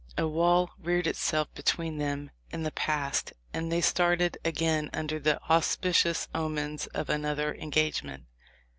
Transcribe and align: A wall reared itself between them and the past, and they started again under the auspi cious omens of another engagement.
A 0.17 0.27
wall 0.27 0.71
reared 0.81 1.05
itself 1.05 1.53
between 1.53 1.99
them 1.99 2.31
and 2.51 2.65
the 2.65 2.71
past, 2.71 3.33
and 3.53 3.71
they 3.71 3.81
started 3.81 4.35
again 4.43 4.89
under 4.93 5.19
the 5.19 5.39
auspi 5.47 5.93
cious 5.93 6.27
omens 6.33 6.87
of 6.87 7.07
another 7.07 7.53
engagement. 7.53 8.23